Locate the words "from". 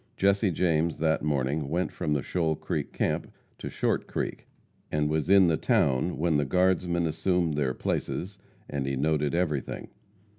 1.91-2.13